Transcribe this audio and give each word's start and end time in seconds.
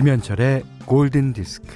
김현철의 0.00 0.62
골든 0.86 1.34
디스크. 1.34 1.66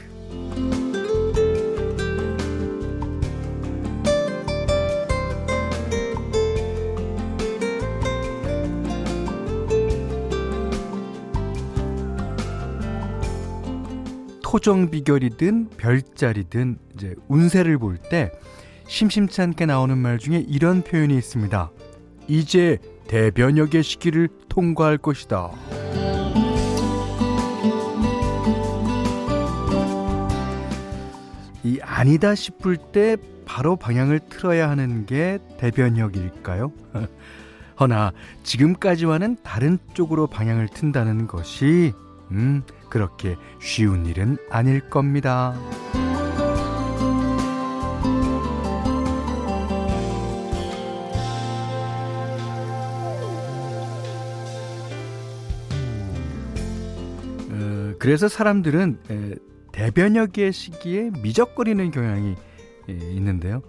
토정 14.43 14.91
비결이든 14.91 15.69
별자리든 15.77 16.79
이제 16.95 17.15
운세를 17.29 17.77
볼 17.77 17.99
때 17.99 18.33
심심치 18.89 19.43
않게 19.43 19.67
나오는 19.67 19.99
말 19.99 20.17
중에 20.17 20.43
이런 20.49 20.81
표현이 20.81 21.15
있습니다. 21.15 21.71
이제 22.29 22.79
대변역의 23.07 23.83
시기를 23.83 24.31
통과할 24.49 24.97
것이다. 24.97 25.51
이 31.65 31.81
아니다 31.81 32.35
싶을 32.35 32.77
때 32.77 33.17
바로 33.47 33.75
방향을 33.77 34.21
틀어야 34.29 34.69
하는 34.69 35.07
게 35.07 35.39
대변역일까요? 35.59 36.71
허나 37.81 38.13
지금까지와는 38.43 39.39
다른 39.43 39.79
쪽으로 39.95 40.27
방향을 40.27 40.69
튼다는 40.69 41.27
것이 41.27 41.93
음 42.31 42.63
그렇게 42.91 43.37
쉬운 43.61 44.07
일은 44.07 44.37
아닐 44.51 44.89
겁니다. 44.91 45.55
어, 57.51 57.95
그래서 57.99 58.29
사람들은 58.29 58.99
에, 59.11 59.35
대변역의 59.75 60.53
시기에 60.53 61.11
미적거리는 61.21 61.91
경향이 61.91 62.37
예, 62.91 62.93
있는데요. 62.93 63.63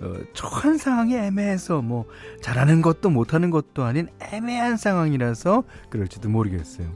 어, 0.00 0.14
처한 0.32 0.78
상황이 0.78 1.16
애매해서 1.16 1.82
뭐 1.82 2.06
잘하는 2.40 2.82
것도 2.82 3.10
못하는 3.10 3.50
것도 3.50 3.82
아닌 3.82 4.08
애매한 4.20 4.76
상황이라서 4.76 5.64
그럴지도 5.90 6.30
모르겠어요. 6.30 6.86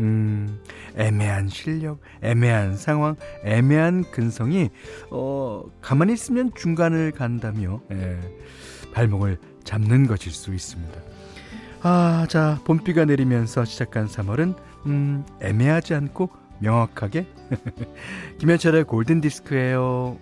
음, 0.00 0.60
애매한 0.96 1.48
실력, 1.48 2.00
애매한 2.22 2.76
상황, 2.76 3.16
애매한 3.44 4.04
근성이 4.10 4.70
어, 5.10 5.64
가만히 5.82 6.14
있으면 6.14 6.52
중간을 6.54 7.10
간다며 7.12 7.80
예, 7.92 8.18
발목을 8.92 9.38
잡는 9.64 10.06
것일 10.06 10.32
수 10.32 10.54
있습니다. 10.54 11.00
아, 11.82 12.26
자, 12.30 12.60
봄비가 12.64 13.04
내리면서 13.04 13.66
시작한 13.66 14.06
3월은 14.06 14.56
음, 14.86 15.26
애매하지 15.42 15.94
않고 15.94 16.43
명확하게 16.64 17.26
김현철의 18.38 18.84
골든 18.84 19.20
디스크예요. 19.20 20.18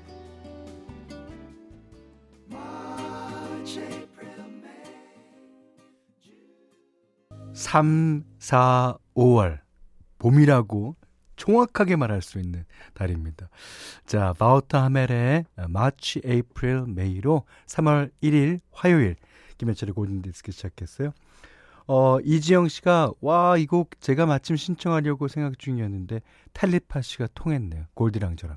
3, 7.54 8.24
4, 8.38 8.96
5월 9.14 9.60
봄이라고 10.18 10.96
정확하게 11.36 11.96
말할 11.96 12.22
수 12.22 12.38
있는 12.38 12.64
달입니다. 12.94 13.48
자, 14.06 14.32
바우터 14.38 14.78
하멜의 14.78 15.44
에이프릴, 16.24 16.84
메이로 16.88 17.44
3월 17.66 18.10
1일 18.22 18.60
화요일 18.70 19.16
김현철의 19.58 19.94
골든 19.94 20.22
디스크 20.22 20.52
시작했어요. 20.52 21.12
어, 21.86 22.18
이지영 22.20 22.68
씨가 22.68 23.12
와, 23.20 23.56
이 23.58 23.66
곡 23.66 24.00
제가 24.00 24.26
마침 24.26 24.56
신청하려고 24.56 25.28
생각 25.28 25.58
중이었는데 25.58 26.20
텔레파시가 26.52 27.28
통했네요. 27.34 27.86
골디랑 27.94 28.36
저랑. 28.36 28.56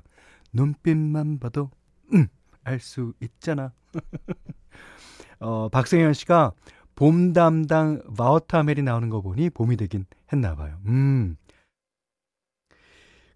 눈빛만 0.52 1.38
봐도 1.38 1.70
음, 2.14 2.28
알 2.64 2.80
수 2.80 3.12
있잖아. 3.20 3.72
어, 5.40 5.68
박승현 5.68 6.12
씨가 6.14 6.52
봄 6.94 7.32
담당 7.32 8.00
와우타멜이 8.18 8.82
나오는 8.82 9.08
거 9.10 9.20
보니 9.20 9.50
봄이 9.50 9.76
되긴 9.76 10.06
했나 10.32 10.54
봐요. 10.54 10.78
음. 10.86 11.36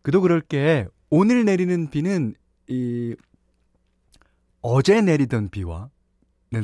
그도 0.02 0.20
그럴 0.22 0.40
게 0.40 0.86
오늘 1.10 1.44
내리는 1.44 1.90
비는 1.90 2.34
이 2.68 3.14
어제 4.62 5.00
내리던 5.02 5.50
비와는 5.50 5.88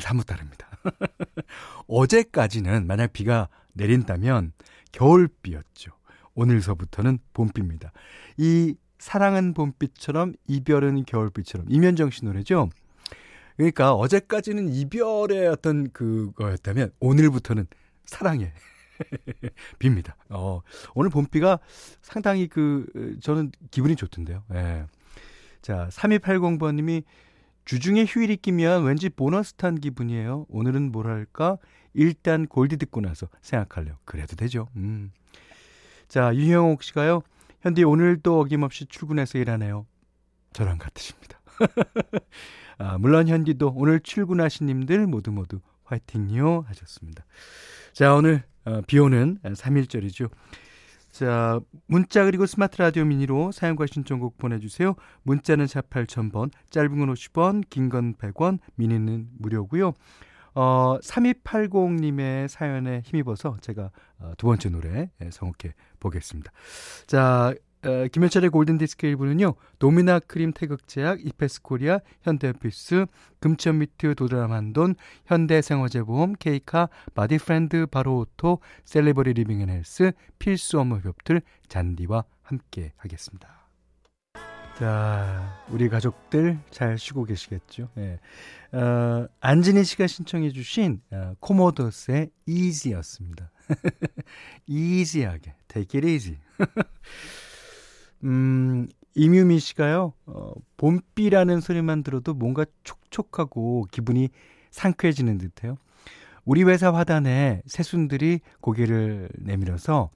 사뭇 0.00 0.25
다릅니다. 0.25 0.66
어제까지는 1.88 2.86
만약 2.86 3.12
비가 3.12 3.48
내린다면 3.74 4.52
겨울비였죠. 4.92 5.92
오늘서부터는 6.34 7.19
봄비입니다. 7.32 7.92
이 8.36 8.74
사랑은 8.98 9.54
봄비처럼 9.54 10.34
이별은 10.48 11.04
겨울비처럼 11.04 11.66
이면정 11.70 12.10
씨 12.10 12.25
노래죠. 12.25 12.69
그러니까 13.56 13.94
어제까지는 13.94 14.69
이별의 14.69 15.48
어떤 15.48 15.91
그거였다면 15.91 16.92
오늘부터는 17.00 17.66
사랑의 18.04 18.52
빕니다. 19.78 20.14
어, 20.30 20.62
오늘 20.94 21.10
봄비가 21.10 21.58
상당히 22.02 22.48
그 22.48 23.16
저는 23.20 23.52
기분이 23.70 23.96
좋던데요. 23.96 24.44
예. 24.54 24.86
자, 25.62 25.88
3280번님이 25.91 27.02
주중에 27.66 28.04
휴일이 28.04 28.37
끼면 28.37 28.84
왠지 28.84 29.10
보너스 29.10 29.53
탄 29.53 29.75
기분이에요. 29.75 30.47
오늘은 30.49 30.93
뭐랄까? 30.93 31.59
일단 31.93 32.47
골디 32.47 32.77
듣고 32.77 33.00
나서 33.00 33.28
생각할래요. 33.43 33.97
그래도 34.04 34.37
되죠. 34.37 34.69
음. 34.77 35.10
자, 36.09 36.32
유형옥 36.34 36.84
씨가요. 36.84 37.22
현디 37.62 37.82
오늘도 37.82 38.41
어김없이 38.41 38.87
출근해서 38.87 39.38
일하네요. 39.38 39.84
저랑 40.53 40.78
같으십니다. 40.78 41.41
아, 42.78 42.99
물론 42.99 43.26
현디도 43.26 43.72
오늘 43.75 43.99
출근하신 43.99 44.66
님들 44.66 45.09
모두 45.09 45.32
모두 45.32 45.60
화이팅요 45.84 46.65
하셨습니다. 46.69 47.25
자, 47.93 48.15
오늘 48.15 48.44
어, 48.65 48.81
비 48.87 49.00
오는 49.00 49.38
3일절이죠. 49.43 50.31
자, 51.19 51.60
문자 51.87 52.25
그리고 52.27 52.44
스마트 52.44 52.77
라디오 52.77 53.06
미니로 53.06 53.50
사연과 53.50 53.87
신청곡 53.87 54.37
보내주세요. 54.37 54.97
문자는 55.22 55.66
4 55.66 55.81
8000번, 55.81 56.50
짧은 56.69 56.99
건 56.99 57.15
50원, 57.15 57.65
긴 57.71 57.88
건 57.88 58.15
100원, 58.16 58.59
미니는 58.75 59.28
무료고요. 59.38 59.94
어, 60.55 60.99
3280님의 61.03 62.49
사연에 62.49 63.00
힘입어서 63.05 63.56
제가 63.62 63.91
어, 64.19 64.32
두 64.37 64.47
번째 64.47 64.69
노래 64.69 65.10
예, 65.22 65.31
선곡해 65.31 65.75
보겠습니다. 66.00 66.53
자, 67.06 67.55
어, 67.86 68.08
김현철의 68.08 68.50
골든디스크 68.50 69.06
1부는요. 69.06 69.54
도미나 69.78 70.19
크림 70.19 70.52
태극제약, 70.52 71.24
이페스 71.24 71.62
코리아, 71.62 72.00
현대오피스, 72.22 73.06
금천미트 73.38 74.16
도드람한돈, 74.16 74.97
현대해상화재보험, 75.26 76.34
케이카, 76.41 76.88
바디프렌드 77.14 77.86
바로오토, 77.86 78.58
셀레버리 78.84 79.34
리빙앤헬스, 79.34 80.12
필수 80.41 80.80
업무 80.80 80.98
협업툴, 80.98 81.42
잔디와 81.69 82.25
함께 82.42 82.92
하겠습니다. 82.96 83.69
자, 84.76 85.62
우리 85.70 85.88
가족들 85.88 86.58
잘 86.70 86.98
쉬고 86.98 87.25
계시겠죠? 87.25 87.88
예. 87.98 88.19
어, 88.76 89.28
안진희 89.41 89.84
씨가 89.84 90.08
신청해 90.08 90.50
주신 90.50 91.00
어, 91.12 91.34
코모도스의 91.38 92.30
Easy였습니다. 92.47 93.53
easy하게, 94.66 95.55
take 95.69 95.99
it 96.00 96.06
easy. 96.06 96.38
음, 98.26 98.88
이뮤미 99.14 99.58
씨가요, 99.58 100.12
어, 100.26 100.52
봄비라는 100.76 101.61
소리만 101.61 102.02
들어도 102.02 102.34
뭔가 102.34 102.67
촉촉하고 102.84 103.87
기분이 103.90 104.28
상쾌해지는 104.70 105.38
듯해요. 105.38 105.76
우리 106.44 106.62
회사 106.64 106.93
화단에 106.93 107.62
새순들이 107.67 108.40
고개를 108.61 109.31
내밀어서 109.38 110.11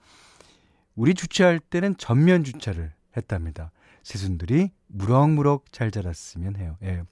우리 0.95 1.15
주차할 1.15 1.61
때는 1.61 1.97
전면 1.97 2.45
주차를 2.45 2.93
했답니다. 3.17 3.73
새순들이 4.03 4.71
무럭무럭 4.89 5.73
잘 5.73 5.91
자랐으면 5.91 6.57
해요. 6.57 6.77
예. 6.83 7.03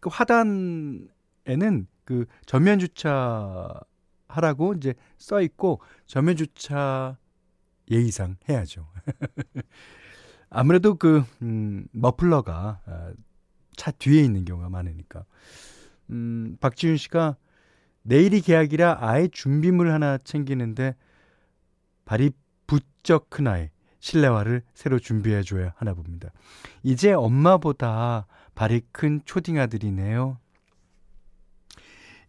그 0.00 0.10
화단에는 0.10 1.08
그 2.04 2.26
전면 2.46 2.78
주차 2.78 3.68
하라고 4.28 4.74
이제 4.74 4.94
써 5.16 5.40
있고 5.40 5.80
전면 6.06 6.36
주차 6.36 7.16
예의상 7.90 8.36
해야죠. 8.48 8.86
아무래도 10.50 10.94
그, 10.94 11.24
음, 11.42 11.86
머플러가 11.92 12.80
아, 12.84 13.12
차 13.76 13.90
뒤에 13.90 14.22
있는 14.22 14.44
경우가 14.44 14.68
많으니까. 14.68 15.24
음, 16.10 16.56
박지윤 16.60 16.96
씨가 16.96 17.36
내일이 18.02 18.40
계약이라 18.40 18.98
아예 19.00 19.28
준비물 19.28 19.92
하나 19.92 20.18
챙기는데 20.18 20.94
발이 22.04 22.30
부쩍 22.66 23.28
큰 23.28 23.46
아이, 23.46 23.68
실내화를 24.00 24.62
새로 24.74 24.98
준비해줘야 24.98 25.74
하나 25.76 25.92
봅니다. 25.92 26.30
이제 26.82 27.12
엄마보다 27.12 28.26
발이 28.54 28.82
큰 28.92 29.20
초딩 29.24 29.58
아들이네요. 29.58 30.38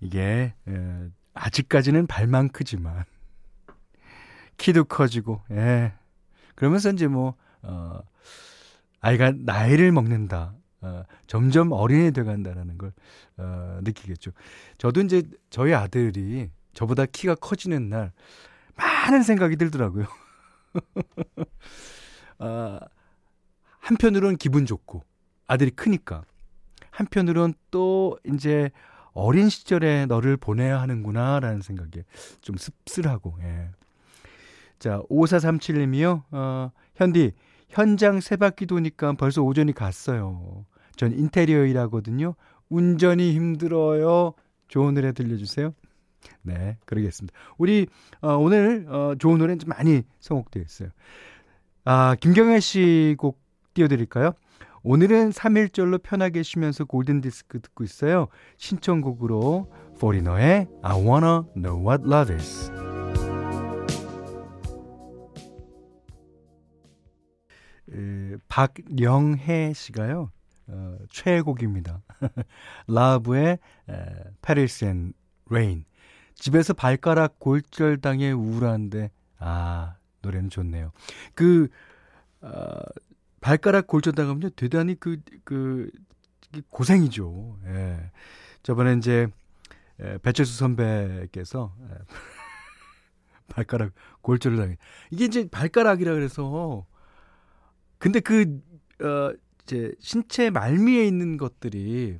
이게, 0.01 0.53
에, 0.67 1.09
아직까지는 1.33 2.07
발만 2.07 2.49
크지만, 2.49 3.03
키도 4.57 4.85
커지고, 4.85 5.41
예. 5.51 5.93
그러면서 6.55 6.91
이제 6.91 7.07
뭐, 7.07 7.35
어, 7.63 8.01
아이가 9.01 9.33
나이를 9.35 9.91
먹는다. 9.91 10.53
어, 10.81 11.03
점점 11.27 11.71
어린이 11.71 12.11
돼 12.11 12.23
간다라는 12.23 12.77
걸 12.77 12.93
어, 13.37 13.79
느끼겠죠. 13.83 14.31
저도 14.77 15.01
이제 15.01 15.23
저희 15.49 15.73
아들이 15.73 16.49
저보다 16.73 17.05
키가 17.05 17.35
커지는 17.35 17.89
날 17.89 18.11
많은 18.75 19.23
생각이 19.23 19.57
들더라고요. 19.57 20.05
어, 22.39 22.79
한편으로는 23.79 24.37
기분 24.37 24.65
좋고 24.65 25.03
아들이 25.47 25.71
크니까 25.71 26.23
한편으로는 26.91 27.53
또 27.71 28.17
이제 28.25 28.71
어린 29.13 29.49
시절에 29.49 30.05
너를 30.05 30.37
보내야 30.37 30.79
하는구나라는 30.81 31.61
생각에 31.61 32.05
좀 32.41 32.55
씁쓸하고 32.57 33.37
예. 33.41 33.69
자, 34.77 35.01
5437님이요. 35.09 36.23
어, 36.31 36.71
현디 36.95 37.33
현장 37.69 38.19
세 38.19 38.35
바퀴 38.35 38.65
도니까 38.65 39.13
벌써 39.13 39.41
오전이 39.41 39.73
갔어요. 39.73 40.65
전 40.95 41.11
인테리어 41.11 41.65
일하거든요. 41.65 42.35
운전이 42.69 43.33
힘들어요. 43.33 44.33
좋은 44.67 44.93
노래 44.93 45.11
들려주세요. 45.11 45.73
네, 46.41 46.77
그러겠습니다. 46.85 47.37
우리 47.57 47.87
어, 48.21 48.35
오늘 48.35 48.85
어, 48.89 49.13
좋은 49.17 49.37
노래는 49.37 49.59
좀 49.59 49.69
많이 49.69 50.03
선곡되어 50.19 50.63
있어요. 50.63 50.89
아, 51.85 52.15
김경애 52.19 52.59
씨곡 52.59 53.39
띄워드릴까요? 53.73 54.33
오늘은 54.83 55.31
3일절로 55.31 56.01
편하게 56.01 56.43
쉬면서 56.43 56.85
골든디스크 56.85 57.61
듣고 57.61 57.83
있어요. 57.83 58.27
신청곡으로 58.57 59.71
포리너의 59.99 60.67
I 60.81 60.95
Wanna 61.01 61.41
Know 61.55 61.85
What 61.85 62.03
Love 62.05 62.35
Is. 62.35 62.88
박영혜 68.47 69.73
씨가요. 69.73 70.31
어, 70.67 70.97
최애곡입니다. 71.09 72.01
라브의 72.87 73.59
Paris 74.41 74.85
and 74.85 75.13
Rain. 75.49 75.85
집에서 76.35 76.73
발가락 76.73 77.39
골절당해 77.39 78.31
우울한데 78.31 79.11
아 79.39 79.95
노래는 80.21 80.49
좋네요. 80.49 80.91
그 81.33 81.67
어, 82.41 82.79
발가락 83.41 83.87
골절당하면 83.87 84.51
대단히 84.55 84.95
그, 84.95 85.17
그, 85.43 85.89
고생이죠. 86.69 87.57
예. 87.67 88.11
저번에 88.63 88.93
이제, 88.93 89.27
예, 90.01 90.17
배철수 90.21 90.57
선배께서, 90.57 91.73
예. 91.81 91.97
발가락 93.49 93.93
골절을 94.21 94.57
당해. 94.57 94.77
이게 95.11 95.25
이제 95.25 95.47
발가락이라 95.49 96.13
그래서, 96.13 96.85
근데 97.99 98.19
그, 98.19 98.59
어, 99.01 99.33
이제 99.63 99.91
신체 99.99 100.49
말미에 100.49 101.05
있는 101.05 101.37
것들이 101.37 102.17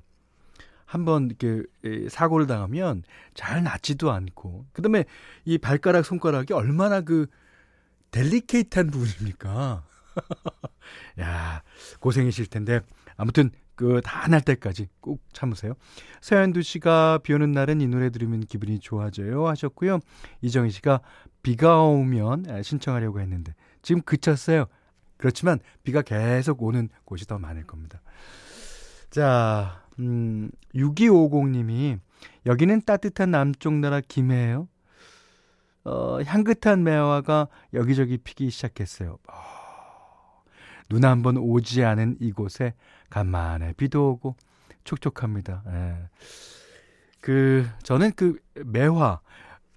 한번 0.86 1.30
이렇게 1.30 1.64
사고를 2.10 2.48
당하면 2.48 3.04
잘 3.34 3.64
낫지도 3.64 4.12
않고, 4.12 4.66
그 4.74 4.82
다음에 4.82 5.06
이 5.46 5.58
발가락, 5.58 6.06
손가락이 6.06 6.54
얼마나 6.54 7.02
그 7.02 7.28
델리케이트한 8.12 8.92
부분입니까? 8.92 9.84
야, 11.22 11.64
고생이실 12.00 12.48
텐데 12.48 12.82
아무튼 13.16 13.52
그다날 13.76 14.42
때까지 14.42 14.88
꼭 15.00 15.22
참으세요. 15.32 15.74
서현두 16.22 16.62
씨가 16.62 17.20
비 17.24 17.34
오는 17.34 17.52
날은 17.52 17.80
이 17.80 17.88
노래 17.88 18.10
들으면 18.10 18.42
기분이 18.42 18.80
좋아져요 18.80 19.48
하셨고요. 19.48 20.00
이정희 20.42 20.72
씨가 20.72 21.02
비가 21.44 21.82
오면 21.84 22.62
신청하려고 22.62 23.22
했는데 23.22 23.54
지금 23.82 24.02
그쳤어요. 24.02 24.66
그렇지만 25.20 25.60
비가 25.84 26.02
계속 26.02 26.64
오는 26.64 26.90
곳이 27.06 27.28
더 27.28 27.38
많을 27.38 27.68
겁니다. 27.68 28.02
자, 29.12 29.84
음, 30.00 30.50
6250님이 30.74 32.00
여기는 32.48 32.82
따뜻한 32.86 33.32
남쪽 33.32 33.74
나라 33.76 34.02
김해예요. 34.02 34.68
어, 35.84 36.20
향긋한 36.26 36.84
매화가 36.84 37.48
여기저기 37.74 38.18
피기 38.18 38.50
시작했어요. 38.50 39.18
어, 39.28 40.44
눈 40.90 41.04
한 41.06 41.22
번 41.22 41.38
오지 41.38 41.84
않은 41.84 42.18
이곳에 42.22 42.74
간만에 43.10 43.74
비도 43.74 44.12
오고 44.12 44.36
촉촉합니다. 44.86 45.64
예. 45.68 46.10
그 47.22 47.68
저는 47.84 48.14
그 48.16 48.40
매화 48.66 49.20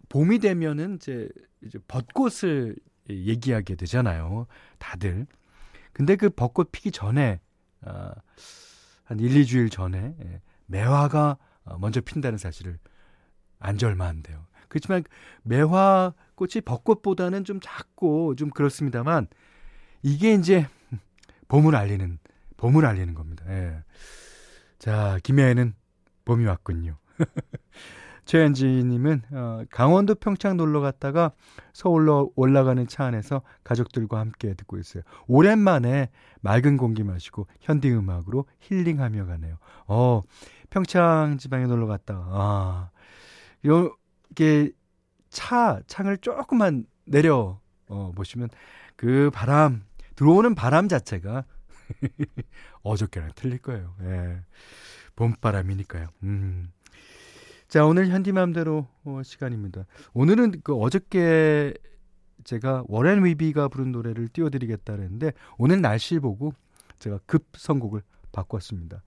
봄이 0.08 0.38
되면은 0.38 0.96
이제 0.96 1.28
이제 1.64 1.78
벚꽃을 1.88 2.76
얘기하게 3.08 3.76
되잖아요. 3.76 4.46
다들. 4.78 5.26
근데 5.92 6.16
그 6.16 6.30
벚꽃 6.30 6.70
피기 6.72 6.90
전에 6.90 7.40
어, 7.82 8.10
한 9.04 9.20
1, 9.20 9.42
2주일 9.42 9.70
전에 9.70 10.14
예, 10.24 10.40
매화가 10.66 11.36
어, 11.64 11.78
먼저 11.78 12.00
핀다는 12.00 12.38
사실을 12.38 12.78
안지 13.58 13.84
얼마 13.84 14.06
안 14.06 14.22
돼요. 14.22 14.46
그렇지만 14.68 15.04
매화 15.42 16.14
꽃이 16.34 16.62
벚꽃보다는 16.64 17.44
좀 17.44 17.60
작고 17.60 18.36
좀 18.36 18.50
그렇습니다만 18.50 19.26
이게 20.02 20.34
이제 20.34 20.66
봄을 21.48 21.76
알리는 21.76 22.18
봄을 22.56 22.86
알리는 22.86 23.14
겁니다. 23.14 23.44
예. 23.48 23.82
자, 24.78 25.18
김해에는 25.22 25.74
봄이 26.24 26.44
왔군요. 26.46 26.96
최현지님은 28.24 29.22
어, 29.32 29.64
강원도 29.70 30.14
평창 30.14 30.56
놀러 30.56 30.80
갔다가 30.80 31.32
서울로 31.72 32.32
올라가는 32.36 32.86
차 32.86 33.04
안에서 33.04 33.42
가족들과 33.64 34.18
함께 34.20 34.54
듣고 34.54 34.78
있어요. 34.78 35.02
오랜만에 35.26 36.10
맑은 36.40 36.76
공기 36.76 37.02
마시고 37.02 37.46
현대 37.60 37.90
음악으로 37.90 38.46
힐링하며 38.60 39.26
가네요. 39.26 39.56
어, 39.86 40.22
평창 40.70 41.36
지방에 41.38 41.66
놀러 41.66 41.86
갔다. 41.86 42.14
아, 42.28 42.90
이렇게 43.62 44.70
차 45.28 45.80
창을 45.86 46.18
조금만 46.18 46.86
내려 47.04 47.60
어, 47.88 48.12
보시면 48.14 48.48
그 48.96 49.30
바람 49.32 49.82
들어오는 50.14 50.54
바람 50.54 50.88
자체가 50.88 51.44
어저께랑 52.82 53.32
틀릴 53.34 53.58
거예요. 53.58 53.94
예. 54.02 54.40
봄바람이니까요. 55.16 56.08
음. 56.22 56.72
자, 57.72 57.86
오늘 57.86 58.08
현디맘대로 58.08 58.86
어, 59.04 59.22
시간입니다. 59.24 59.86
오늘은 60.12 60.60
그 60.62 60.74
어저께 60.76 61.72
제가 62.44 62.84
워렌 62.86 63.24
위비가 63.24 63.68
부른 63.68 63.92
노래를 63.92 64.28
띄워드리겠다 64.28 64.94
그랬는데 64.94 65.32
오늘 65.56 65.80
날씨 65.80 66.18
보고 66.18 66.52
제가 66.98 67.20
급 67.24 67.46
선곡을 67.54 68.02
바꿨습니다. 68.30 69.02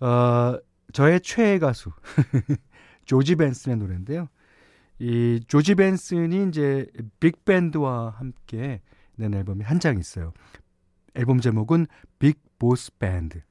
어, 0.00 0.58
저의 0.94 1.20
최애 1.20 1.58
가수 1.58 1.90
조지 3.04 3.36
벤슨의 3.36 3.76
노래인데요. 3.76 4.30
이 4.98 5.42
조지 5.46 5.74
벤슨이 5.74 6.48
이제 6.48 6.86
빅밴드와 7.20 8.08
함께 8.08 8.80
낸 9.16 9.34
앨범이 9.34 9.62
한 9.64 9.80
장 9.80 9.98
있어요. 9.98 10.32
앨범 11.14 11.42
제목은 11.42 11.88
빅 12.18 12.40
보스 12.58 12.90
밴드. 12.96 13.42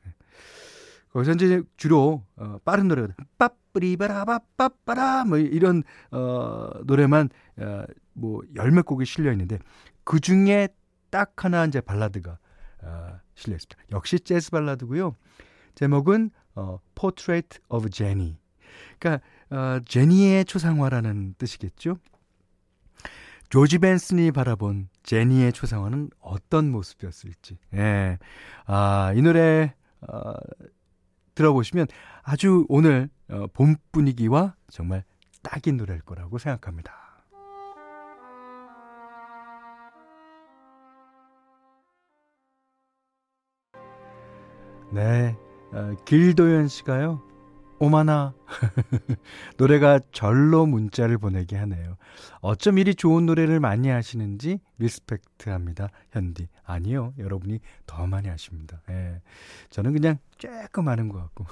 거기서 1.15 1.31
이제 1.31 1.63
주로 1.77 2.25
어, 2.35 2.57
빠른 2.65 2.89
노래가 2.89 3.13
빠뿌리바라바빠빠라 3.37 5.23
뭐 5.23 5.37
이런 5.37 5.83
어 6.11 6.69
노래만 6.83 7.29
어, 7.57 7.83
뭐 8.11 8.41
열몇 8.53 8.85
곡이 8.85 9.05
실려 9.05 9.31
있는데 9.31 9.57
그 10.03 10.19
중에 10.19 10.67
딱 11.11 11.45
하나 11.45 11.63
이제 11.63 11.79
발라드가 11.79 12.37
어, 12.83 13.19
실려 13.33 13.55
있습니다. 13.55 13.81
역시 13.93 14.19
재즈 14.19 14.51
발라드고요. 14.51 15.15
제목은 15.75 16.31
어 16.55 16.79
Portrait 16.95 17.59
of 17.69 17.89
Jenny. 17.91 18.37
그러니까 18.99 19.25
어, 19.51 19.79
제니의 19.85 20.43
초상화라는 20.43 21.35
뜻이겠죠. 21.37 21.97
조지 23.47 23.77
벤슨이 23.77 24.33
바라본 24.33 24.89
제니의 25.03 25.53
초상화는 25.53 26.09
어떤 26.19 26.71
모습이었을지. 26.71 27.57
예. 27.75 28.17
아, 28.65 29.13
이 29.15 29.21
노래, 29.21 29.75
어, 30.01 30.33
들어보시면 31.35 31.87
아주 32.23 32.65
오늘 32.69 33.09
어, 33.29 33.47
봄 33.53 33.75
분위기와 33.91 34.55
정말 34.69 35.03
딱인 35.43 35.77
노래일 35.77 36.01
거라고 36.01 36.37
생각합니다. 36.37 36.93
네. 44.91 45.35
어, 45.73 45.93
길도현 46.05 46.67
씨가요. 46.67 47.21
오마나 47.79 48.33
노래가 49.57 49.99
절로 50.13 50.65
문자를 50.65 51.17
보내게 51.17 51.57
하네요. 51.57 51.97
어쩜 52.39 52.77
이리 52.77 52.95
좋은 52.95 53.25
노래를 53.25 53.59
많이 53.59 53.89
하시는지 53.89 54.59
리스펙트합니다. 54.77 55.89
현디. 56.11 56.47
아니요. 56.63 57.13
여러분이 57.17 57.59
더 57.85 58.07
많이 58.07 58.29
하십니다. 58.29 58.81
예. 58.89 59.21
저는 59.69 59.91
그냥 59.91 60.17
조금 60.37 60.87
하는 60.87 61.09
것 61.09 61.19
같고. 61.19 61.45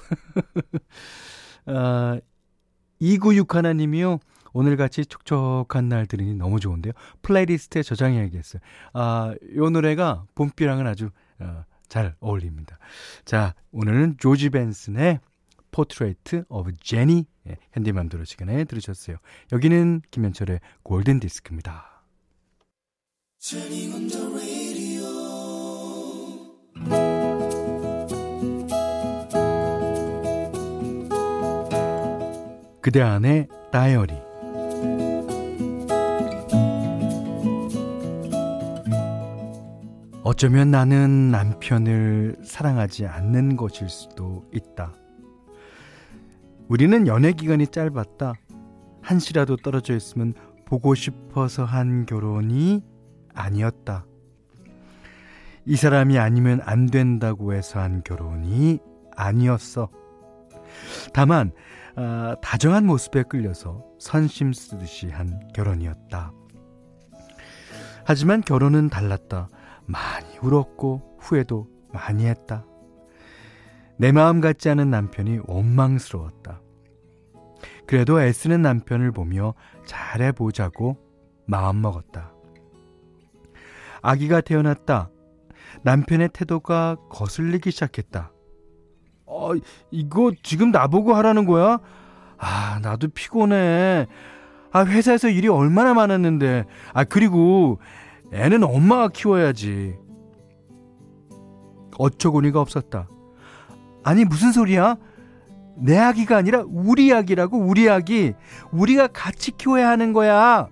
어, 1.66 2.18
2961님이요. 2.98 4.18
오늘같이 4.52 5.04
촉촉한 5.04 5.88
날 5.88 6.06
들으니 6.06 6.34
너무 6.34 6.60
좋은데요. 6.60 6.92
playlist에 7.22 7.82
저장해야겠어요. 7.82 8.62
아, 8.92 9.34
요 9.56 9.70
노래가 9.70 10.24
봄비랑은 10.34 10.86
아주 10.86 11.10
어, 11.40 11.64
잘 11.88 12.14
어울립니다. 12.20 12.78
자, 13.24 13.54
오늘은 13.72 14.16
조지 14.18 14.50
벤슨의 14.50 15.20
Portrait 15.72 16.44
of 16.48 16.74
Jennie 16.80 17.26
현디맘대로 17.72 18.24
시간에 18.24 18.64
들으셨어요. 18.64 19.16
여기는 19.52 20.02
김현철의 20.10 20.60
골든 20.84 21.18
디스크입니다. 21.20 22.04
그대 32.84 33.00
안의 33.00 33.48
다이어리 33.72 34.12
어쩌면 40.22 40.70
나는 40.70 41.30
남편을 41.30 42.36
사랑하지 42.44 43.06
않는 43.06 43.56
것일 43.56 43.88
수도 43.88 44.44
있다. 44.52 44.92
우리는 46.68 47.06
연애 47.06 47.32
기간이 47.32 47.68
짧았다. 47.68 48.34
한시라도 49.00 49.56
떨어져 49.56 49.96
있으면 49.96 50.34
보고 50.66 50.94
싶어서 50.94 51.64
한 51.64 52.04
결혼이 52.04 52.82
아니었다. 53.32 54.04
이 55.64 55.76
사람이 55.76 56.18
아니면 56.18 56.60
안 56.62 56.84
된다고 56.84 57.54
해서 57.54 57.80
한 57.80 58.02
결혼이 58.02 58.78
아니었어. 59.16 59.88
다만 61.14 61.52
아, 61.96 62.36
다정한 62.42 62.86
모습에 62.86 63.22
끌려서 63.22 63.84
선심 63.98 64.52
쓰듯이 64.52 65.08
한 65.08 65.40
결혼이었다. 65.54 66.32
하지만 68.04 68.40
결혼은 68.40 68.88
달랐다. 68.88 69.48
많이 69.86 70.38
울었고 70.42 71.18
후회도 71.20 71.68
많이 71.92 72.26
했다. 72.26 72.66
내 73.96 74.12
마음 74.12 74.40
같지 74.40 74.68
않은 74.70 74.90
남편이 74.90 75.40
원망스러웠다. 75.46 76.60
그래도 77.86 78.20
애쓰는 78.20 78.60
남편을 78.62 79.12
보며 79.12 79.54
잘해보자고 79.86 80.98
마음먹었다. 81.46 82.32
아기가 84.02 84.40
태어났다. 84.40 85.10
남편의 85.82 86.30
태도가 86.32 86.96
거슬리기 87.08 87.70
시작했다. 87.70 88.33
어, 89.26 89.52
이거 89.90 90.32
지금 90.42 90.70
나보고 90.70 91.14
하라는 91.14 91.46
거야? 91.46 91.78
아, 92.38 92.78
나도 92.82 93.08
피곤해. 93.08 94.06
아, 94.72 94.84
회사에서 94.84 95.28
일이 95.28 95.48
얼마나 95.48 95.94
많았는데. 95.94 96.64
아, 96.92 97.04
그리고 97.04 97.78
애는 98.32 98.64
엄마가 98.64 99.08
키워야지. 99.08 99.96
어처구니가 101.98 102.60
없었다. 102.60 103.08
아니, 104.02 104.24
무슨 104.24 104.52
소리야? 104.52 104.96
내 105.76 105.96
아기가 105.98 106.36
아니라 106.36 106.64
우리 106.66 107.12
아기라고, 107.12 107.58
우리 107.58 107.88
아기. 107.88 108.34
우리가 108.72 109.08
같이 109.08 109.52
키워야 109.52 109.88
하는 109.88 110.12
거야. 110.12 110.68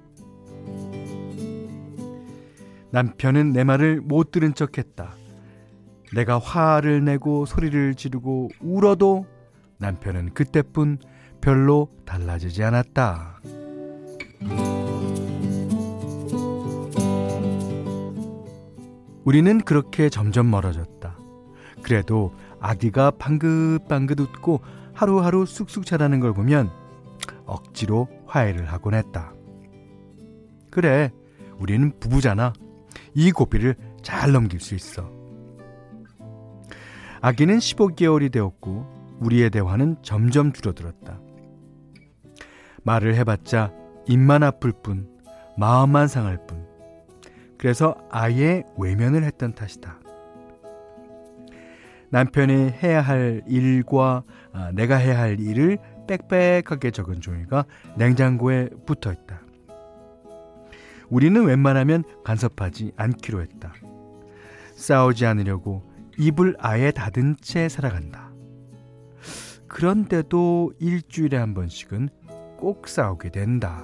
남편은 2.90 3.52
내 3.52 3.64
말을 3.64 4.00
못 4.02 4.30
들은 4.30 4.54
척 4.54 4.76
했다. 4.76 5.14
내가 6.14 6.38
화를 6.38 7.04
내고 7.04 7.46
소리를 7.46 7.94
지르고 7.94 8.50
울어도 8.60 9.26
남편은 9.78 10.34
그때뿐 10.34 10.98
별로 11.40 11.88
달라지지 12.04 12.62
않았다. 12.62 13.40
우리는 19.24 19.60
그렇게 19.60 20.08
점점 20.08 20.50
멀어졌다. 20.50 21.16
그래도 21.82 22.32
아기가 22.60 23.10
방긋방긋 23.12 24.20
웃고 24.20 24.60
하루하루 24.92 25.46
쑥쑥 25.46 25.86
자라는 25.86 26.20
걸 26.20 26.32
보면 26.32 26.70
억지로 27.46 28.08
화해를 28.26 28.66
하곤 28.66 28.94
했다. 28.94 29.32
그래, 30.70 31.10
우리는 31.58 31.92
부부잖아. 31.98 32.52
이 33.14 33.30
고비를 33.30 33.74
잘 34.02 34.32
넘길 34.32 34.60
수 34.60 34.74
있어. 34.74 35.21
아기는 37.24 37.58
15개월이 37.58 38.32
되었고 38.32 39.18
우리의 39.20 39.50
대화는 39.50 39.96
점점 40.02 40.52
줄어들었다. 40.52 41.20
말을 42.82 43.14
해봤자 43.14 43.72
입만 44.08 44.42
아플 44.42 44.72
뿐, 44.72 45.08
마음만 45.56 46.08
상할 46.08 46.44
뿐. 46.48 46.66
그래서 47.58 47.94
아예 48.10 48.64
외면을 48.76 49.22
했던 49.22 49.54
탓이다. 49.54 50.00
남편이 52.10 52.72
해야 52.82 53.00
할 53.00 53.42
일과 53.46 54.24
아, 54.52 54.72
내가 54.72 54.96
해야 54.96 55.20
할 55.20 55.38
일을 55.38 55.78
빽빽하게 56.08 56.90
적은 56.90 57.20
종이가 57.20 57.66
냉장고에 57.96 58.68
붙어 58.84 59.12
있다. 59.12 59.40
우리는 61.08 61.44
웬만하면 61.44 62.02
간섭하지 62.24 62.92
않기로 62.96 63.42
했다. 63.42 63.72
싸우지 64.74 65.24
않으려고 65.24 65.91
입을 66.22 66.54
아예 66.60 66.92
닫은 66.92 67.36
채 67.40 67.68
살아간다. 67.68 68.30
그런데도 69.66 70.72
일주일에 70.78 71.36
한 71.36 71.52
번씩은 71.52 72.10
꼭 72.56 72.86
싸우게 72.86 73.30
된다. 73.30 73.82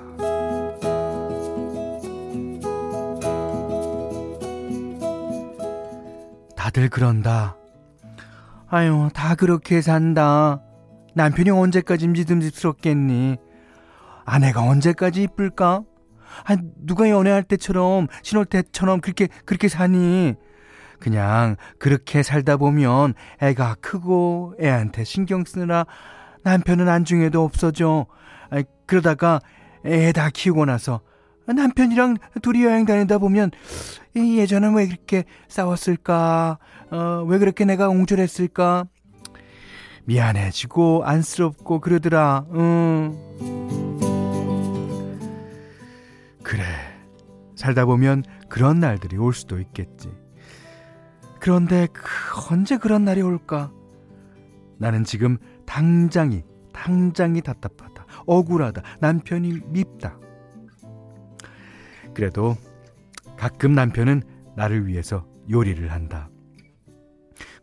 다들 6.55 6.89
그런다. 6.91 7.57
아유, 8.69 9.09
다 9.15 9.35
그렇게 9.35 9.81
산다. 9.81 10.63
남편이 11.15 11.51
언제까지 11.51 12.07
믿음직스럽겠니? 12.07 13.39
아내가 14.25 14.63
언제까지 14.63 15.23
이쁠까? 15.23 15.83
아, 16.45 16.57
누가 16.77 17.11
연애할 17.11 17.43
때처럼, 17.43 18.07
신혼 18.23 18.45
때처럼 18.45 19.01
그렇게, 19.01 19.29
그렇게 19.45 19.67
사니? 19.69 20.35
그냥 20.99 21.57
그렇게 21.79 22.23
살다 22.23 22.57
보면 22.57 23.15
애가 23.41 23.77
크고 23.81 24.55
애한테 24.61 25.05
신경 25.05 25.45
쓰느라 25.45 25.87
남편은 26.43 26.89
안중에도 26.89 27.45
없어져. 27.45 28.07
아, 28.51 28.63
그러다가 28.87 29.41
애 29.85 30.13
다 30.13 30.31
키우고 30.31 30.65
나서 30.65 31.01
남편이랑 31.47 32.17
둘이 32.43 32.65
여행 32.65 32.85
다니다 32.85 33.19
보면 33.19 33.51
예전엔 34.17 34.75
왜 34.75 34.87
그렇게 34.87 35.25
싸웠을까? 35.49 36.59
어, 36.91 37.25
왜 37.27 37.39
그렇게 37.39 37.65
내가 37.65 37.89
옹졸했을까? 37.89 38.85
미안해지고 40.05 41.05
안쓰럽고 41.05 41.81
그러더라. 41.81 42.47
응. 42.55 43.17
그래. 46.43 46.65
살다 47.57 47.85
보면 47.87 48.25
그런 48.49 48.81
날들이 48.81 49.17
올 49.17 49.35
수도 49.35 49.61
있겠지. 49.61 50.11
그런데 51.41 51.87
그 51.93 52.03
언제 52.51 52.77
그런 52.77 53.05
날이 53.05 53.23
올까? 53.23 53.73
나는 54.79 55.05
지금 55.05 55.39
당장이, 55.67 56.43
당장이 56.73 57.43
답답하다. 57.43 58.07
억울하다. 58.27 58.83
남편이 59.01 59.61
밉다. 59.69 60.19
그래도 62.15 62.57
가끔 63.37 63.73
남편은 63.73 64.23
나를 64.57 64.87
위해서 64.87 65.27
요리를 65.51 65.91
한다. 65.93 66.29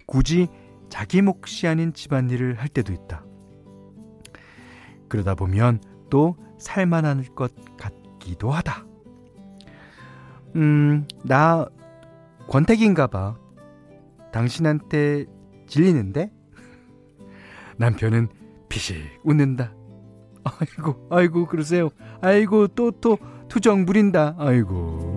굳이 0.06 0.48
자기 0.90 1.22
몫이 1.22 1.68
아닌 1.68 1.94
집안일을 1.94 2.56
할 2.56 2.70
때도 2.70 2.94
있다. 2.94 3.26
그러다 5.10 5.36
보면 5.36 5.82
또 6.10 6.38
살만할 6.58 7.24
것. 7.36 7.54
같기도 7.78 8.52
하다. 8.52 8.86
음, 10.56 11.08
나 11.24 11.68
권태기인가 12.50 13.08
봐. 13.08 13.38
당신한테 14.36 15.26
질리는데? 15.66 16.30
남편은 17.78 18.28
피식 18.68 18.98
웃는다. 19.24 19.74
아이고, 20.44 21.08
아이고, 21.10 21.48
그러세요. 21.48 21.90
아이고, 22.20 22.68
또, 22.68 22.92
또, 22.92 23.18
투정 23.48 23.86
부린다. 23.86 24.36
아이고. 24.38 25.16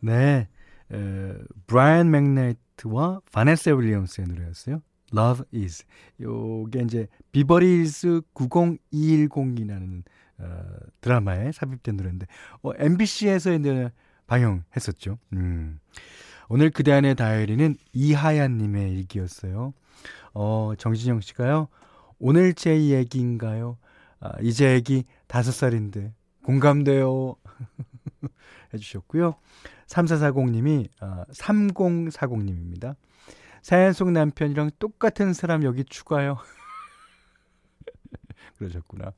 네. 0.00 0.48
에, 0.92 1.34
브라이언 1.66 2.10
맥나이트와 2.10 3.20
바네사 3.32 3.74
윌리엄스의 3.74 4.28
노래였어요. 4.28 4.80
Love 5.12 5.44
Is. 5.54 5.84
요게 6.20 6.82
이제 6.82 7.08
비버리힐즈 7.32 8.22
90210이라는 8.34 10.02
어, 10.38 10.62
드라마에 11.00 11.52
삽입된 11.52 11.96
노래인데 11.96 12.26
어, 12.62 12.72
MBC에서 12.76 13.52
이제 13.54 13.90
방영했었죠. 14.26 15.18
음. 15.32 15.78
오늘 16.48 16.70
그대 16.70 16.92
안의 16.92 17.16
다이어리는 17.16 17.76
이하얀 17.92 18.58
님의 18.58 18.92
일기였어요. 18.92 19.74
어, 20.34 20.72
정진영 20.78 21.20
씨가요. 21.20 21.68
오늘 22.18 22.54
제 22.54 22.80
얘기인가요? 22.90 23.78
아, 24.20 24.32
이제 24.42 24.74
애기 24.74 25.04
다섯 25.26 25.52
살인데 25.52 26.12
공감돼요. 26.42 27.36
해주셨고요. 28.74 29.36
3440님이 29.88 30.88
아, 31.00 31.24
3040님입니다. 31.32 32.96
사연 33.66 33.92
속 33.92 34.12
남편이랑 34.12 34.70
똑같은 34.78 35.32
사람 35.32 35.64
여기 35.64 35.84
추가요. 35.84 36.38
그러셨구나. 38.58 39.12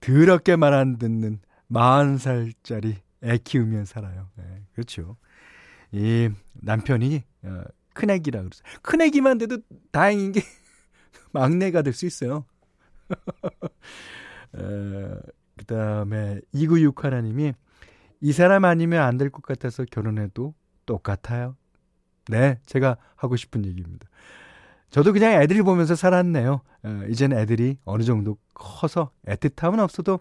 더럽게 0.00 0.56
말 0.56 0.74
안 0.74 0.98
듣는 0.98 1.40
40살짜리 1.70 2.96
애 3.22 3.38
키우면 3.38 3.86
살아요. 3.86 4.28
네, 4.36 4.44
그렇죠. 4.74 5.16
이 5.92 6.28
남편이 6.52 7.22
어, 7.44 7.62
큰애기라 7.94 8.40
그러죠. 8.40 8.62
큰애기만 8.82 9.38
돼도 9.38 9.60
다행인 9.92 10.32
게 10.32 10.42
막내가 11.32 11.80
될 11.80 11.94
수 11.94 12.04
있어요. 12.04 12.44
어, 14.52 15.20
그 15.56 15.64
다음에 15.66 16.38
2961 16.52 17.02
하나님이 17.02 17.54
이 18.20 18.32
사람 18.32 18.66
아니면 18.66 19.00
안 19.00 19.16
될 19.16 19.30
것 19.30 19.40
같아서 19.40 19.86
결혼해도 19.90 20.52
똑같아요. 20.84 21.56
네, 22.28 22.58
제가 22.66 22.96
하고 23.16 23.36
싶은 23.36 23.64
얘기입니다. 23.66 24.08
저도 24.90 25.12
그냥 25.12 25.42
애들이 25.42 25.62
보면서 25.62 25.94
살았네요. 25.94 26.60
어, 26.84 27.00
이젠 27.08 27.32
애들이 27.32 27.78
어느 27.84 28.02
정도 28.04 28.36
커서 28.54 29.10
애틋함은 29.26 29.78
없어도 29.80 30.20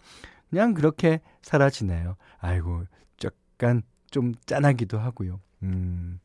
그냥 0.50 0.74
그렇게 0.74 1.22
살아지네요. 1.42 2.16
아이고, 2.40 2.84
약간 3.24 3.82
좀 4.12 4.34
짠하기도 4.46 5.00
하고요. 5.00 5.40
음, 5.64 6.20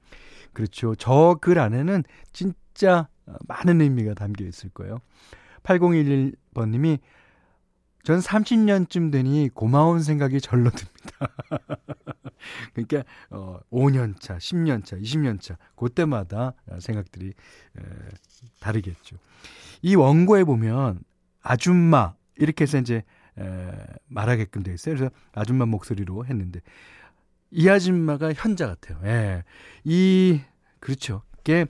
그렇죠. 0.53 0.95
저 0.95 1.39
글 1.41 1.59
안에는 1.59 2.05
진짜 2.33 3.09
많은 3.47 3.81
의미가 3.81 4.15
담겨 4.15 4.45
있을 4.47 4.71
거예요. 4.71 4.99
8011번님이 5.63 6.99
전 8.05 8.21
30년쯤 8.21 9.13
되니 9.13 9.51
고마운 9.53 10.01
생각이 10.03 10.41
절로 10.41 10.71
듭니다. 10.71 11.29
그러니까 12.75 13.05
어 13.31 13.59
5년 13.71 14.21
차, 14.21 14.37
10년 14.37 14.85
차, 14.85 14.97
20년 14.97 15.41
차 15.41 15.57
그때마다 15.77 16.55
생각들이 16.79 17.29
에, 17.29 17.83
다르겠죠. 18.61 19.17
이 19.83 19.95
원고에 19.95 20.45
보면 20.45 21.01
아줌마 21.43 22.15
이렇게 22.37 22.63
해서 22.63 22.79
이제 22.79 23.05
에, 23.39 23.71
말하게끔 24.09 24.63
돼 24.63 24.73
있어요. 24.75 24.97
그래서 24.97 25.15
아줌마 25.33 25.67
목소리로 25.67 26.27
했는데 26.27 26.61
이 27.51 27.69
아줌마가 27.69 28.33
현자 28.33 28.67
같아요. 28.67 29.01
예. 29.05 29.45
이 29.85 30.41
그렇죠. 30.81 31.23
이게 31.41 31.67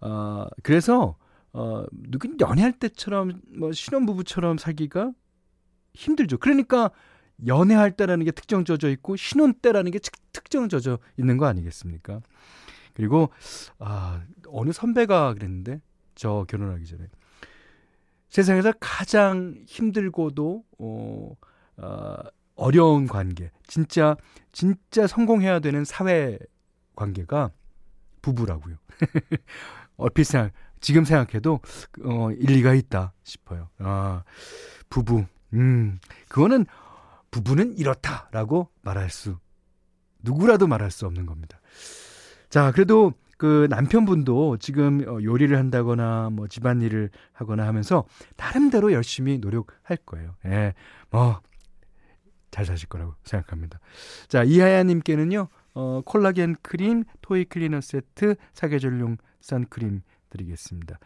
어 0.00 0.46
그래서 0.62 1.16
어 1.52 1.84
누군 1.92 2.36
연애할 2.40 2.72
때처럼 2.72 3.40
뭐 3.56 3.72
신혼부부처럼 3.72 4.58
살기가 4.58 5.12
힘들죠. 5.94 6.38
그러니까 6.38 6.90
연애할 7.46 7.92
때라는 7.92 8.24
게 8.24 8.30
특정 8.30 8.64
져져 8.64 8.88
있고 8.90 9.16
신혼 9.16 9.54
때라는 9.54 9.90
게 9.90 9.98
특정 10.32 10.68
져져 10.68 10.98
있는 11.16 11.36
거 11.36 11.46
아니겠습니까? 11.46 12.20
그리고 12.94 13.30
아 13.78 14.22
어느 14.48 14.72
선배가 14.72 15.34
그랬는데 15.34 15.80
저 16.14 16.44
결혼하기 16.48 16.84
전에 16.84 17.06
세상에서 18.28 18.72
가장 18.80 19.54
힘들고도 19.66 20.64
어, 20.78 21.36
어 21.76 22.16
어려운 22.56 23.06
관계, 23.06 23.52
진짜 23.66 24.16
진짜 24.50 25.06
성공해야 25.06 25.60
되는 25.60 25.84
사회 25.84 26.38
관계가 26.96 27.52
부부라고요. 28.20 28.76
얼핏 29.96 30.24
생각, 30.24 30.52
지금 30.80 31.04
생각해도 31.04 31.60
어 32.02 32.30
일리가 32.32 32.74
있다 32.74 33.12
싶어요. 33.22 33.68
아 33.78 34.24
부부 34.90 35.24
음, 35.54 35.98
그거는 36.28 36.66
부부는 37.30 37.76
이렇다라고 37.76 38.68
말할 38.82 39.10
수, 39.10 39.36
누구라도 40.22 40.66
말할 40.66 40.90
수 40.90 41.06
없는 41.06 41.26
겁니다. 41.26 41.60
자, 42.48 42.72
그래도 42.72 43.12
그 43.36 43.68
남편분도 43.70 44.56
지금 44.58 45.04
어, 45.06 45.22
요리를 45.22 45.56
한다거나 45.56 46.28
뭐 46.30 46.48
집안일을 46.48 47.10
하거나 47.32 47.66
하면서 47.66 48.04
나름대로 48.36 48.92
열심히 48.92 49.38
노력할 49.38 49.96
거예요. 50.04 50.34
예, 50.46 50.74
뭐, 51.10 51.40
잘 52.50 52.64
사실 52.64 52.88
거라고 52.88 53.14
생각합니다. 53.24 53.78
자, 54.26 54.42
이하야 54.42 54.82
님께는요, 54.82 55.48
어, 55.74 56.02
콜라겐 56.04 56.56
크림, 56.62 57.04
토이 57.20 57.44
클리너 57.44 57.80
세트, 57.80 58.34
사계절용 58.54 59.18
선크림 59.40 60.02
드리겠습니다. 60.30 60.98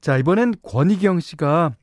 자, 0.00 0.16
이번엔 0.16 0.54
권희경 0.62 1.20
씨가 1.20 1.76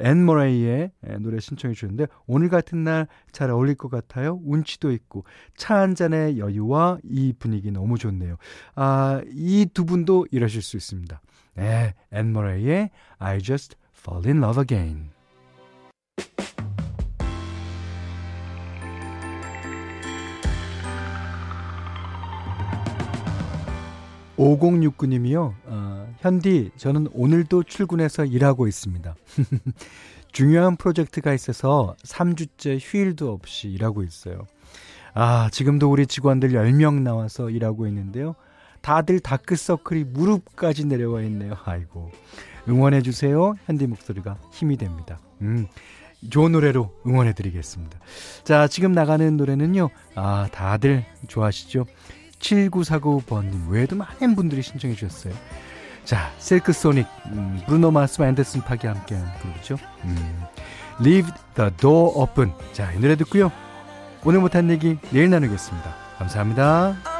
앤 0.00 0.24
모레이의 0.24 0.90
노래 1.20 1.40
신청해 1.40 1.74
주셨는데 1.74 2.06
오늘 2.26 2.48
같은 2.48 2.84
날 2.84 3.06
잘 3.32 3.50
어울릴 3.50 3.74
것 3.76 3.90
같아요. 3.90 4.40
운치도 4.44 4.92
있고 4.92 5.24
차 5.56 5.76
한 5.76 5.94
잔의 5.94 6.38
여유와 6.38 6.98
이 7.04 7.32
분위기 7.38 7.70
너무 7.70 7.98
좋네요. 7.98 8.36
아, 8.74 9.20
이 9.26 9.66
두 9.74 9.84
분도 9.84 10.26
이러실 10.30 10.62
수 10.62 10.76
있습니다. 10.76 11.20
네, 11.54 11.94
앤 12.12 12.32
머레이의 12.32 12.90
I 13.18 13.38
Just 13.40 13.76
Fall 13.98 14.26
in 14.26 14.38
Love 14.42 14.60
Again. 14.62 15.10
5069님이요. 24.36 25.54
어, 25.64 26.14
현디, 26.20 26.72
저는 26.76 27.08
오늘도 27.12 27.64
출근해서 27.64 28.24
일하고 28.24 28.66
있습니다. 28.66 29.14
중요한 30.32 30.76
프로젝트가 30.76 31.32
있어서 31.32 31.96
3주째 32.04 32.78
휴일도 32.80 33.32
없이 33.32 33.68
일하고 33.68 34.02
있어요. 34.02 34.46
아, 35.14 35.48
지금도 35.50 35.90
우리 35.90 36.06
직원들 36.06 36.50
10명 36.50 37.00
나와서 37.00 37.48
일하고 37.48 37.86
있는데요. 37.86 38.34
다들 38.82 39.18
다크서클이 39.20 40.04
무릎까지 40.04 40.84
내려와 40.86 41.22
있네요. 41.22 41.56
아이고. 41.64 42.12
응원해주세요. 42.68 43.54
현디 43.64 43.86
목소리가 43.86 44.36
힘이 44.52 44.76
됩니다. 44.76 45.18
음. 45.40 45.66
좋은 46.30 46.52
노래로 46.52 46.92
응원해드리겠습니다. 47.06 47.98
자, 48.44 48.68
지금 48.68 48.92
나가는 48.92 49.36
노래는요, 49.36 49.90
아, 50.14 50.48
다들 50.50 51.04
좋아하시죠? 51.28 51.86
7949번님 52.40 53.68
외에도 53.68 53.96
많은 53.96 54.34
분들이 54.34 54.62
신청해 54.62 54.94
주셨어요. 54.94 55.34
자, 56.04 56.30
셀크 56.38 56.72
소닉, 56.72 57.06
음, 57.26 57.60
브루노 57.66 57.90
마스와 57.90 58.28
앤더슨 58.28 58.60
파기 58.62 58.86
함께한 58.86 59.26
그거죠. 59.40 59.76
음, 60.04 60.42
Leave 61.00 61.30
the 61.54 61.70
door 61.76 62.12
open. 62.14 62.52
자, 62.72 62.92
이 62.92 62.98
노래 63.00 63.16
듣고요. 63.16 63.50
오늘 64.24 64.40
못한 64.40 64.70
얘기 64.70 64.98
내일 65.10 65.30
나누겠습니다. 65.30 65.94
감사합니다. 66.18 67.15